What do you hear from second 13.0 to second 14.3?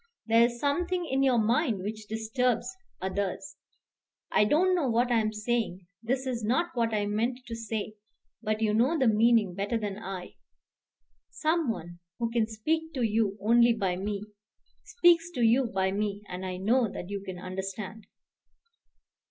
you only by me